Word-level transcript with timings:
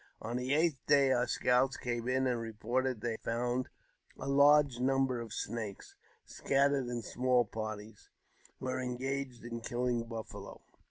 On 0.19 0.37
the 0.37 0.55
eighth 0.55 0.83
day 0.87 1.11
our 1.11 1.27
scouts 1.27 1.77
came 1.77 2.07
in 2.07 2.25
and 2.25 2.39
reported 2.41 3.01
that 3.01 3.05
they 3.05 3.11
had 3.11 3.21
found 3.23 3.69
a 4.17 4.27
large 4.27 4.79
number 4.79 5.19
of 5.21 5.29
the 5.29 5.35
Snakes, 5.35 5.93
scattered 6.25 6.87
in 6.87 7.03
small 7.03 7.45
parties, 7.45 8.09
who 8.59 8.65
were 8.65 8.81
engaged 8.81 9.45
in 9.45 9.61
killing 9.61 10.01
buffalo. 10.05 10.59